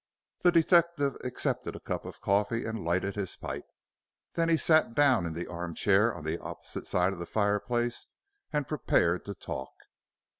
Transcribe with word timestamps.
The 0.39 0.51
detective 0.51 1.15
accepted 1.23 1.75
a 1.75 1.79
cup 1.79 2.05
of 2.05 2.21
coffee 2.21 2.65
and 2.65 2.83
lighted 2.83 3.13
his 3.15 3.37
pipe. 3.37 3.67
Then 4.33 4.49
he 4.49 4.57
sat 4.57 4.95
down 4.95 5.27
in 5.27 5.33
the 5.33 5.45
arm 5.45 5.75
chair 5.75 6.11
on 6.15 6.23
the 6.23 6.39
opposite 6.39 6.87
side 6.87 7.13
of 7.13 7.19
the 7.19 7.27
fireplace 7.27 8.07
and 8.51 8.67
prepared 8.67 9.25
to 9.25 9.35
talk. 9.35 9.75